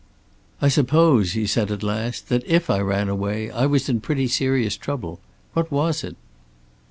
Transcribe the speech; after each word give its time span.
"I 0.63 0.67
suppose," 0.67 1.33
he 1.33 1.45
said 1.45 1.69
at 1.69 1.83
last, 1.83 2.27
"that 2.29 2.43
if 2.47 2.71
I 2.71 2.79
ran 2.79 3.07
away 3.07 3.51
I 3.51 3.67
was 3.67 3.87
in 3.87 4.01
pretty 4.01 4.27
serious 4.27 4.75
trouble. 4.75 5.19
What 5.53 5.71
was 5.71 6.03
it?" 6.03 6.15